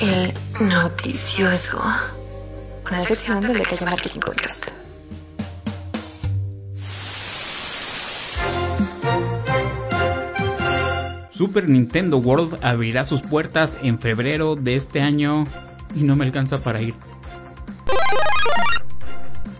[0.00, 1.80] El noticioso.
[2.86, 4.66] Una sección del Detalle Marketing Podcast.
[11.30, 15.44] Super Nintendo World abrirá sus puertas en febrero de este año
[15.94, 16.94] y no me alcanza para ir.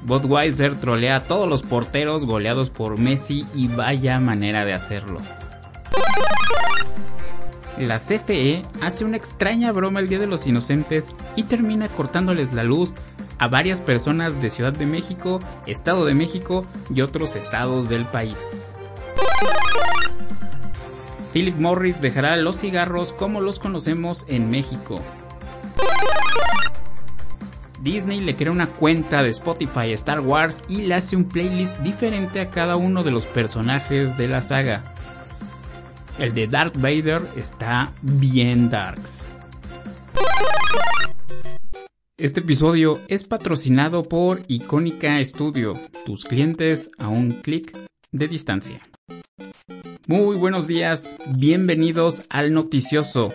[0.02, 5.16] Budweiser trolea a todos los porteros goleados por Messi y vaya manera de hacerlo.
[7.78, 12.62] La CFE hace una extraña broma el Día de los Inocentes y termina cortándoles la
[12.62, 12.94] luz
[13.38, 16.64] a varias personas de Ciudad de México, Estado de México
[16.94, 18.76] y otros estados del país.
[21.32, 25.00] Philip Morris dejará los cigarros como los conocemos en México.
[27.82, 32.40] Disney le crea una cuenta de Spotify Star Wars y le hace un playlist diferente
[32.40, 34.93] a cada uno de los personajes de la saga.
[36.18, 39.28] El de Darth Vader está bien darks.
[42.16, 45.74] Este episodio es patrocinado por Icónica Studio,
[46.06, 47.76] tus clientes a un clic
[48.12, 48.80] de distancia.
[50.06, 53.32] Muy buenos días, bienvenidos al noticioso.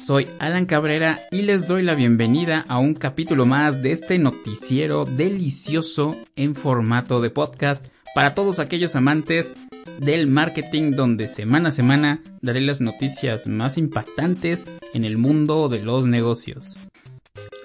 [0.00, 5.04] Soy Alan Cabrera y les doy la bienvenida a un capítulo más de este noticiero
[5.04, 9.52] delicioso en formato de podcast para todos aquellos amantes
[9.98, 14.64] del marketing donde semana a semana daré las noticias más impactantes
[14.94, 16.88] en el mundo de los negocios.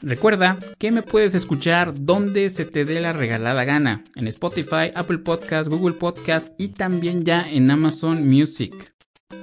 [0.02, 5.20] Recuerda que me puedes escuchar donde se te dé la regalada gana, en Spotify, Apple
[5.20, 8.94] Podcast, Google Podcast y también ya en Amazon Music.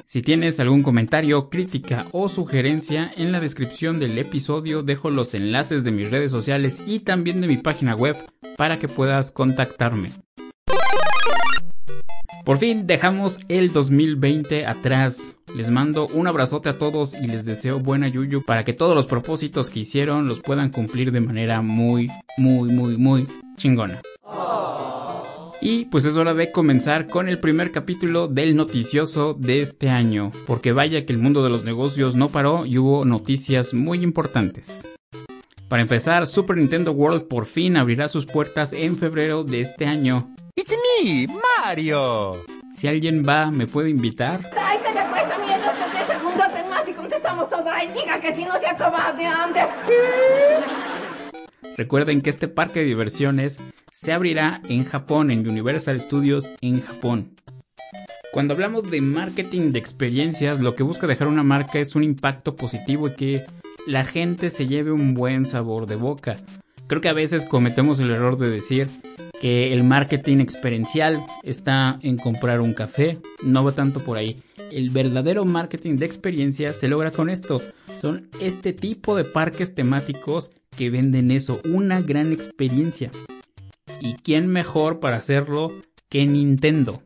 [0.04, 5.84] Si tienes algún comentario, crítica o sugerencia, en la descripción del episodio dejo los enlaces
[5.84, 8.14] de mis redes sociales y también de mi página web
[8.58, 10.10] para que puedas contactarme.
[12.48, 15.36] Por fin dejamos el 2020 atrás.
[15.54, 19.06] Les mando un abrazote a todos y les deseo buena yuyu para que todos los
[19.06, 23.26] propósitos que hicieron los puedan cumplir de manera muy, muy, muy, muy
[23.58, 24.00] chingona.
[25.60, 30.32] Y pues es hora de comenzar con el primer capítulo del noticioso de este año,
[30.46, 34.86] porque vaya que el mundo de los negocios no paró y hubo noticias muy importantes.
[35.68, 40.34] Para empezar, Super Nintendo World por fin abrirá sus puertas en febrero de este año
[40.58, 42.44] It's me, Mario.
[42.72, 44.40] Si alguien va, ¿me puede invitar?
[44.60, 47.70] ¡Ay, que le cuesta miedo que tres segundos en más y contestamos todo!
[47.70, 49.66] ¡Ay, diga que si no se acaba de antes!
[51.76, 53.60] Recuerden que este parque de diversiones
[53.92, 57.36] se abrirá en Japón, en Universal Studios en Japón.
[58.32, 62.56] Cuando hablamos de marketing de experiencias, lo que busca dejar una marca es un impacto
[62.56, 63.46] positivo y que
[63.86, 66.34] la gente se lleve un buen sabor de boca.
[66.88, 68.88] Creo que a veces cometemos el error de decir
[69.42, 74.42] que el marketing experiencial está en comprar un café, no va tanto por ahí.
[74.72, 77.60] El verdadero marketing de experiencia se logra con esto.
[78.00, 83.10] Son este tipo de parques temáticos que venden eso, una gran experiencia.
[84.00, 85.70] ¿Y quién mejor para hacerlo
[86.08, 87.02] que Nintendo?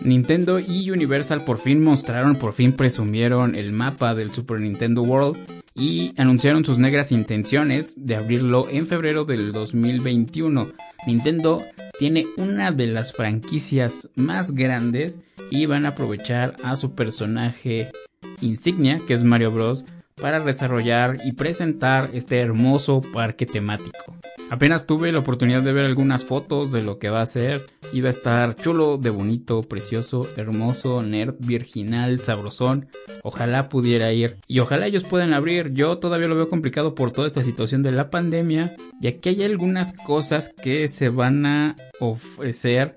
[0.00, 5.57] Nintendo y Universal por fin mostraron, por fin presumieron el mapa del Super Nintendo World
[5.78, 10.68] y anunciaron sus negras intenciones de abrirlo en febrero del 2021.
[11.06, 11.62] Nintendo
[11.98, 15.18] tiene una de las franquicias más grandes
[15.50, 17.90] y van a aprovechar a su personaje
[18.40, 19.84] insignia, que es Mario Bros,
[20.20, 24.16] para desarrollar y presentar este hermoso parque temático.
[24.50, 27.66] Apenas tuve la oportunidad de ver algunas fotos de lo que va a ser.
[27.92, 32.88] Iba a estar chulo, de bonito, precioso, hermoso, nerd, virginal, sabrosón.
[33.22, 34.36] Ojalá pudiera ir.
[34.46, 35.72] Y ojalá ellos puedan abrir.
[35.72, 38.76] Yo todavía lo veo complicado por toda esta situación de la pandemia.
[39.00, 42.94] Y aquí hay algunas cosas que se van a ofrecer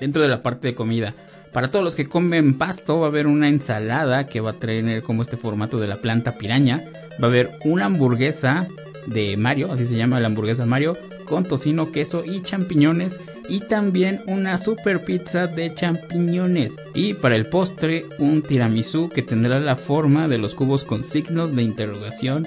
[0.00, 1.14] dentro de la parte de comida.
[1.52, 5.02] Para todos los que comen pasto va a haber una ensalada que va a tener
[5.02, 6.82] como este formato de la planta piraña.
[7.22, 8.66] Va a haber una hamburguesa
[9.06, 10.96] de Mario, así se llama la hamburguesa Mario,
[11.32, 13.18] con tocino, queso y champiñones.
[13.48, 16.74] Y también una super pizza de champiñones.
[16.92, 21.56] Y para el postre, un tiramisú que tendrá la forma de los cubos con signos
[21.56, 22.46] de interrogación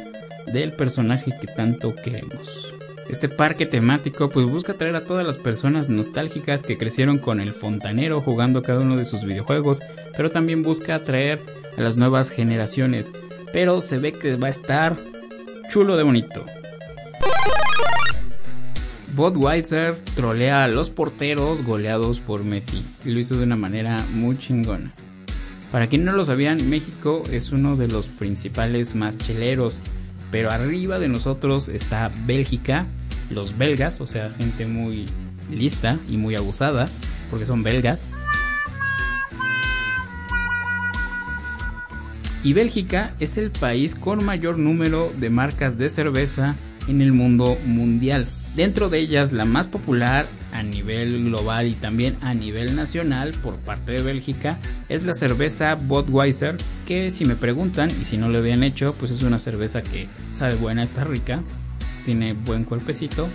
[0.53, 2.75] del personaje que tanto queremos.
[3.09, 7.53] Este parque temático pues busca atraer a todas las personas nostálgicas que crecieron con el
[7.53, 9.81] fontanero jugando cada uno de sus videojuegos,
[10.15, 11.39] pero también busca atraer
[11.75, 13.11] a las nuevas generaciones.
[13.51, 14.95] pero se ve que va a estar
[15.71, 16.45] chulo de bonito.
[19.15, 24.37] Budweiser trolea a los porteros goleados por Messi y lo hizo de una manera muy
[24.37, 24.93] chingona.
[25.71, 29.79] Para quien no lo sabían, México es uno de los principales más cheleros,
[30.31, 32.87] pero arriba de nosotros está Bélgica,
[33.29, 35.05] los belgas, o sea, gente muy
[35.49, 36.89] lista y muy abusada,
[37.29, 38.11] porque son belgas.
[42.43, 46.57] Y Bélgica es el país con mayor número de marcas de cerveza
[46.89, 48.27] en el mundo mundial.
[48.55, 53.57] Dentro de ellas, la más popular a nivel global y también a nivel nacional por
[53.57, 56.55] parte de Bélgica es la cerveza Budweiser,
[56.85, 60.07] que si me preguntan y si no lo habían hecho, pues es una cerveza que
[60.31, 61.43] sabe buena, está rica,
[62.05, 63.27] tiene buen cuerpecito.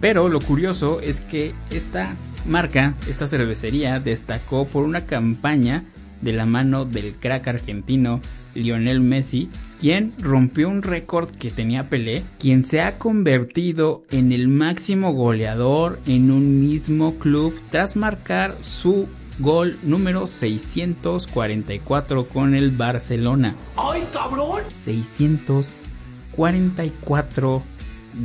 [0.00, 2.14] Pero lo curioso es que esta
[2.46, 5.82] marca, esta cervecería, destacó por una campaña
[6.24, 8.20] de la mano del crack argentino
[8.54, 14.48] Lionel Messi, quien rompió un récord que tenía Pelé, quien se ha convertido en el
[14.48, 23.56] máximo goleador en un mismo club tras marcar su gol número 644 con el Barcelona.
[23.76, 24.62] ¡Ay, cabrón!
[24.82, 27.62] 644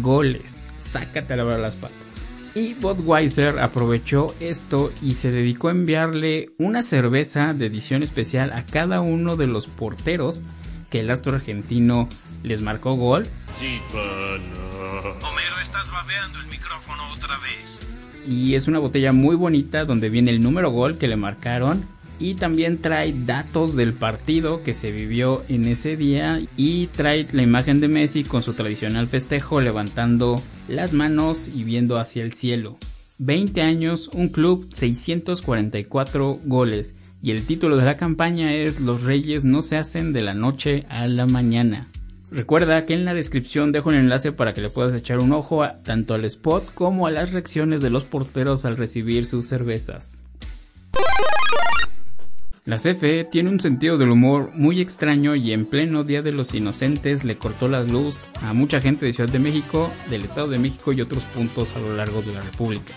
[0.01, 0.55] goles.
[0.77, 1.98] Sácate a lavar las patas.
[2.55, 8.65] Y Budweiser aprovechó esto y se dedicó a enviarle una cerveza de edición especial a
[8.65, 10.41] cada uno de los porteros
[10.89, 12.09] que el astro argentino
[12.43, 13.27] les marcó gol.
[13.59, 17.79] Sí, Homero, estás babeando el micrófono otra vez.
[18.27, 21.85] Y es una botella muy bonita donde viene el número gol que le marcaron
[22.19, 27.43] y también trae datos del partido que se vivió en ese día y trae la
[27.43, 32.77] imagen de Messi con su tradicional festejo levantando las manos y viendo hacia el cielo.
[33.17, 39.43] 20 años, un club, 644 goles y el título de la campaña es Los Reyes
[39.43, 41.87] no se hacen de la noche a la mañana.
[42.31, 45.67] Recuerda que en la descripción dejo un enlace para que le puedas echar un ojo
[45.83, 50.23] tanto al spot como a las reacciones de los porteros al recibir sus cervezas.
[52.69, 56.53] La CFE tiene un sentido del humor muy extraño y en pleno Día de los
[56.53, 60.59] Inocentes le cortó la luz a mucha gente de Ciudad de México, del Estado de
[60.59, 62.93] México y otros puntos a lo largo de la República.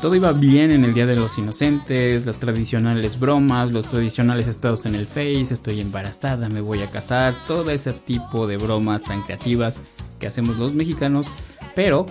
[0.00, 4.86] Todo iba bien en el Día de los Inocentes, las tradicionales bromas, los tradicionales estados
[4.86, 9.22] en el Face, estoy embarazada, me voy a casar, todo ese tipo de bromas tan
[9.22, 9.80] creativas
[10.20, 11.26] que hacemos los mexicanos,
[11.74, 12.06] pero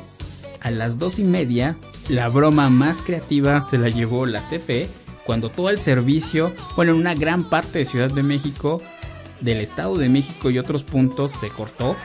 [0.60, 1.78] a las dos y media
[2.10, 4.90] la broma más creativa se la llevó la CFE
[5.26, 8.82] cuando todo el servicio, bueno, en una gran parte de Ciudad de México,
[9.42, 11.96] del Estado de México y otros puntos se cortó.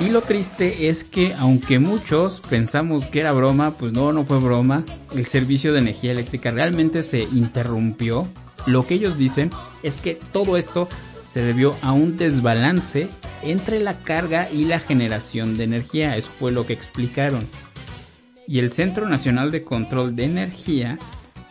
[0.00, 4.38] Y lo triste es que aunque muchos pensamos que era broma, pues no, no fue
[4.40, 4.84] broma.
[5.12, 8.28] El servicio de energía eléctrica realmente se interrumpió.
[8.66, 9.50] Lo que ellos dicen
[9.82, 10.88] es que todo esto
[11.28, 13.08] se debió a un desbalance
[13.42, 16.16] entre la carga y la generación de energía.
[16.16, 17.46] Eso fue lo que explicaron
[18.46, 20.98] y el Centro Nacional de Control de Energía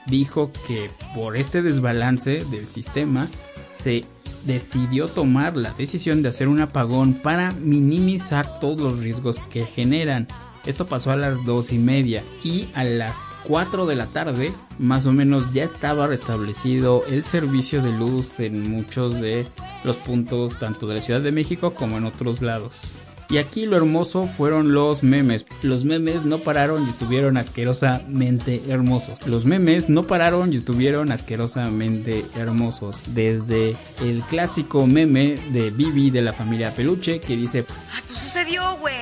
[0.06, 3.28] dijo que por este desbalance del sistema
[3.72, 4.06] se
[4.46, 10.28] decidió tomar la decisión de hacer un apagón para minimizar todos los riesgos que generan.
[10.66, 15.06] Esto pasó a las dos y media y a las 4 de la tarde más
[15.06, 19.46] o menos ya estaba restablecido el servicio de luz en muchos de
[19.84, 22.82] los puntos tanto de la Ciudad de México como en otros lados.
[23.30, 25.46] Y aquí lo hermoso fueron los memes.
[25.62, 29.26] Los memes no pararon y estuvieron asquerosamente hermosos.
[29.26, 33.02] Los memes no pararon y estuvieron asquerosamente hermosos.
[33.08, 37.66] Desde el clásico meme de Bibi de la familia Peluche que dice...
[37.94, 38.94] ¡Ay, pues sucedió, güey!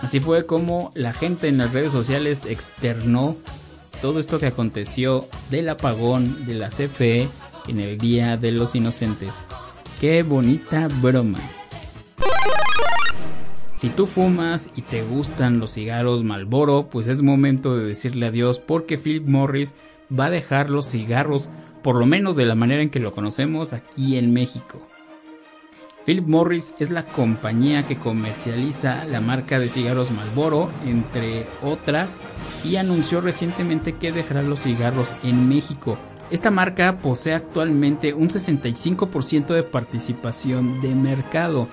[0.00, 3.36] Así fue como la gente en las redes sociales externó
[4.02, 7.28] todo esto que aconteció del apagón de la CFE
[7.68, 9.34] en el Día de los Inocentes.
[10.00, 11.38] ¡Qué bonita broma!
[13.84, 18.58] Si tú fumas y te gustan los cigarros Malboro, pues es momento de decirle adiós
[18.58, 19.76] porque Philip Morris
[20.10, 21.50] va a dejar los cigarros,
[21.82, 24.80] por lo menos de la manera en que lo conocemos aquí en México.
[26.06, 32.16] Philip Morris es la compañía que comercializa la marca de cigarros Malboro, entre otras,
[32.64, 35.98] y anunció recientemente que dejará los cigarros en México.
[36.30, 41.68] Esta marca posee actualmente un 65% de participación de mercado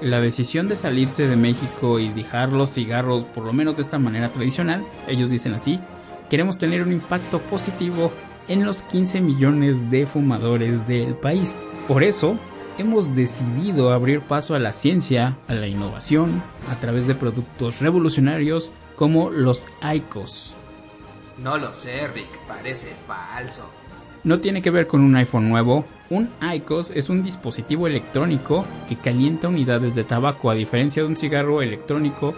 [0.00, 3.98] la decisión de salirse de México y dejar los cigarros, por lo menos de esta
[3.98, 5.80] manera tradicional, ellos dicen así,
[6.28, 8.12] queremos tener un impacto positivo
[8.48, 11.58] en los 15 millones de fumadores del país.
[11.88, 12.38] Por eso,
[12.78, 18.72] hemos decidido abrir paso a la ciencia, a la innovación, a través de productos revolucionarios
[18.96, 20.54] como los ICOS.
[21.38, 23.70] No lo sé, Rick, parece falso.
[24.26, 28.96] No tiene que ver con un iPhone nuevo, Un IQOS es un dispositivo electrónico que
[28.96, 32.34] calienta unidades de tabaco a diferencia de un cigarro electrónico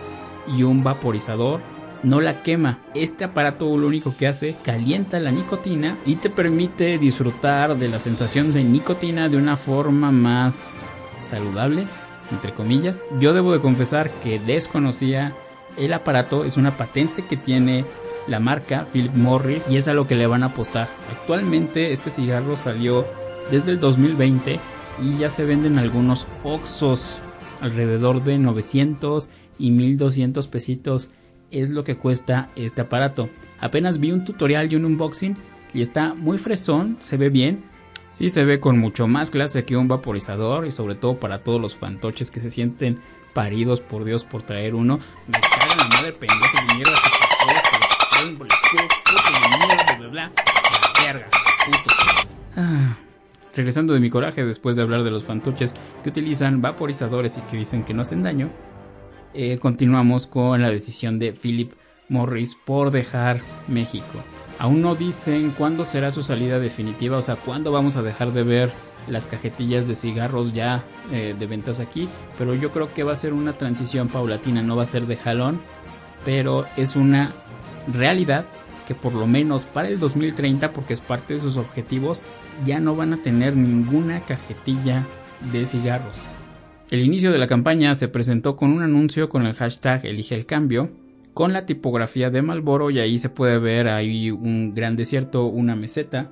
[0.54, 1.62] y un vaporizador
[2.02, 2.78] no la quema.
[2.94, 7.98] Este aparato lo único que hace calienta la nicotina y te permite disfrutar de la
[7.98, 10.78] sensación de nicotina de una forma más
[11.26, 11.86] saludable,
[12.30, 13.02] entre comillas.
[13.18, 15.34] Yo debo de confesar que desconocía
[15.78, 17.86] el aparato, es una patente que tiene
[18.28, 20.88] la marca Philip Morris y es a lo que le van a apostar.
[21.10, 23.06] Actualmente este cigarro salió
[23.50, 24.60] desde el 2020
[25.02, 27.18] y ya se venden algunos Oxos
[27.60, 31.10] alrededor de 900 y 1200 pesitos
[31.50, 33.28] es lo que cuesta este aparato.
[33.60, 35.36] Apenas vi un tutorial y un unboxing
[35.74, 37.64] y está muy fresón, se ve bien.
[38.12, 41.60] Sí se ve con mucho más clase que un vaporizador y sobre todo para todos
[41.60, 43.00] los fantoches que se sienten
[43.32, 44.98] paridos por Dios por traer uno.
[45.26, 46.92] Me cagan la madre pendeja de mierda
[52.56, 52.96] Ah,
[53.54, 57.56] regresando de mi coraje después de hablar de los fantoches que utilizan vaporizadores y que
[57.56, 58.50] dicen que no hacen daño,
[59.34, 61.72] eh, continuamos con la decisión de Philip
[62.08, 64.22] Morris por dejar México.
[64.58, 68.42] Aún no dicen cuándo será su salida definitiva, o sea, cuándo vamos a dejar de
[68.42, 68.72] ver
[69.06, 70.82] las cajetillas de cigarros ya
[71.12, 74.76] eh, de ventas aquí, pero yo creo que va a ser una transición paulatina, no
[74.76, 75.60] va a ser de jalón,
[76.24, 77.32] pero es una
[77.92, 78.46] realidad
[78.86, 82.22] que por lo menos para el 2030, porque es parte de sus objetivos,
[82.64, 85.06] ya no van a tener ninguna cajetilla
[85.52, 86.16] de cigarros.
[86.90, 90.46] El inicio de la campaña se presentó con un anuncio con el hashtag Elige el
[90.46, 90.90] cambio,
[91.34, 95.76] con la tipografía de Malboro y ahí se puede ver ahí un gran desierto, una
[95.76, 96.30] meseta,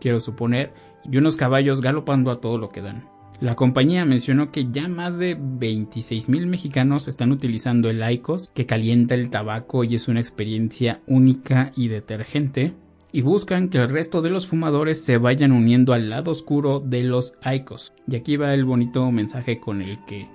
[0.00, 0.72] quiero suponer,
[1.04, 3.19] y unos caballos galopando a todo lo que dan.
[3.40, 8.66] La compañía mencionó que ya más de 26 mil mexicanos están utilizando el ICOS, que
[8.66, 12.74] calienta el tabaco y es una experiencia única y detergente,
[13.12, 17.02] y buscan que el resto de los fumadores se vayan uniendo al lado oscuro de
[17.02, 17.94] los ICOS.
[18.06, 20.28] Y aquí va el bonito mensaje con el que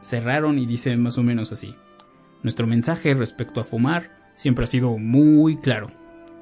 [0.00, 1.74] cerraron y dice más o menos así.
[2.44, 5.88] Nuestro mensaje respecto a fumar siempre ha sido muy claro.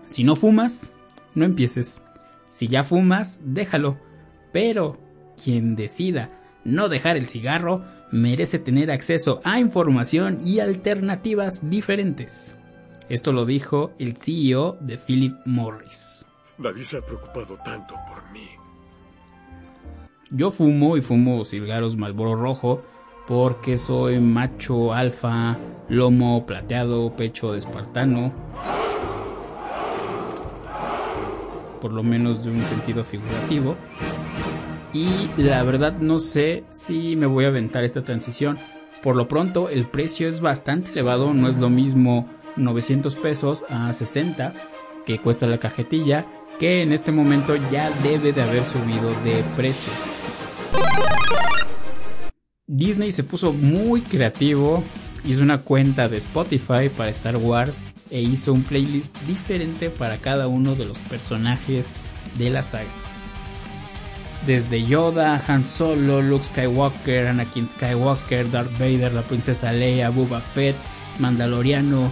[0.05, 0.93] Si no fumas,
[1.35, 2.03] no empieces.
[2.51, 3.97] Si ya fumas, déjalo.
[4.53, 5.06] Pero
[5.43, 6.31] quien decida
[6.67, 12.57] no dejar el cigarro merece tener acceso a información y alternativas diferentes.
[13.09, 16.27] Esto lo dijo el CEO de Philip Morris.
[16.59, 18.49] Nadie se ha preocupado tanto por mí.
[20.31, 22.83] Yo fumo y fumo cigarros Malboro Rojo
[23.29, 25.57] porque soy macho alfa,
[25.89, 28.33] lomo plateado, pecho de espartano.
[31.81, 33.77] Por lo menos de un sentido figurativo
[34.97, 38.59] y la verdad no sé si me voy a aventar esta transición.
[39.03, 43.93] Por lo pronto el precio es bastante elevado, no es lo mismo 900 pesos a
[43.93, 44.55] 60
[45.05, 46.27] que cuesta la cajetilla,
[46.59, 49.93] que en este momento ya debe de haber subido de precio.
[52.67, 54.83] Disney se puso muy creativo,
[55.25, 60.49] hizo una cuenta de Spotify para Star Wars e hizo un playlist diferente para cada
[60.49, 61.89] uno de los personajes
[62.39, 63.06] de la saga
[64.47, 70.77] desde Yoda, Han Solo, Luke Skywalker, Anakin Skywalker, Darth Vader, la princesa Leia, Boba Fett,
[71.19, 72.11] Mandaloriano,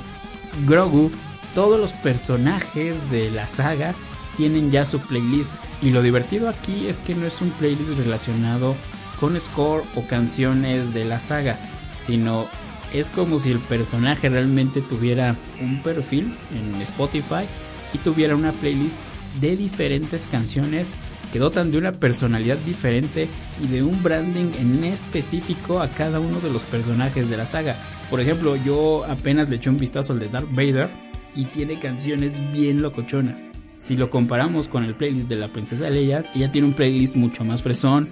[0.66, 1.10] Grogu,
[1.54, 3.94] todos los personajes de la saga
[4.36, 5.52] tienen ya su playlist.
[5.80, 8.74] Y lo divertido aquí es que no es un playlist relacionado
[9.20, 11.58] con score o canciones de la saga,
[11.98, 12.46] sino
[12.92, 17.44] es como si el personaje realmente tuviera un perfil en Spotify
[17.92, 18.96] y tuviera una playlist
[19.40, 20.88] de diferentes canciones
[21.34, 23.26] que dotan de una personalidad diferente
[23.60, 27.74] y de un branding en específico a cada uno de los personajes de la saga.
[28.08, 30.88] Por ejemplo, yo apenas le eché un vistazo al de Darth Vader
[31.34, 33.50] y tiene canciones bien locochonas.
[33.76, 37.44] Si lo comparamos con el playlist de la princesa Leia, ella tiene un playlist mucho
[37.44, 38.10] más fresón,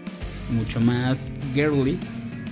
[0.50, 2.00] mucho más girly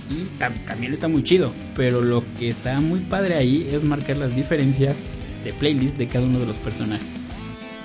[0.09, 1.53] y también está muy chido.
[1.75, 4.95] Pero lo que está muy padre ahí es marcar las diferencias
[5.43, 7.20] de playlist de cada uno de los personajes.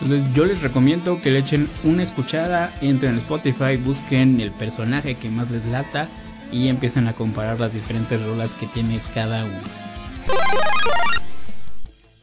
[0.01, 5.15] Entonces yo les recomiendo que le echen una escuchada, entren en Spotify, busquen el personaje
[5.15, 6.09] que más les lata
[6.53, 9.59] y empiecen a comparar las diferentes rolas que tiene cada uno.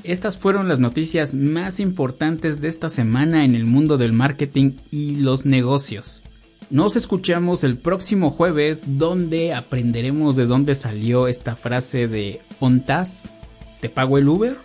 [0.03, 5.15] Estas fueron las noticias más importantes de esta semana en el mundo del marketing y
[5.15, 6.23] los negocios.
[6.69, 13.33] Nos escuchamos el próximo jueves donde aprenderemos de dónde salió esta frase de ONTAS,
[13.79, 14.57] te pago el Uber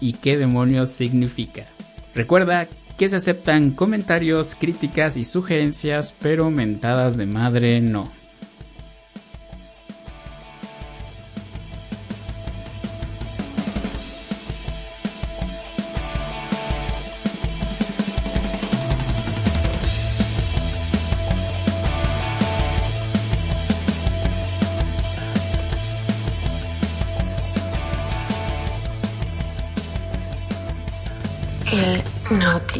[0.00, 1.66] y qué demonios significa.
[2.14, 8.19] Recuerda que se aceptan comentarios, críticas y sugerencias, pero mentadas de madre no.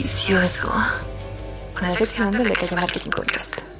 [0.00, 0.72] Noticioso.
[1.78, 3.79] Una sección del Detalle Marketing Podcast.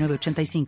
[0.00, 0.66] 906985.